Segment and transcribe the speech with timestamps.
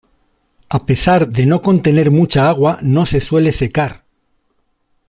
[0.67, 4.05] A pesar de no contener mucha agua no se suele secar.